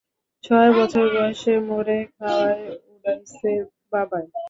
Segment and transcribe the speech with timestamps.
[0.43, 2.63] ছয় বছর বয়সে মোরে খেওয়ায়
[2.91, 3.51] উডাইছে
[3.91, 4.27] বাবায়।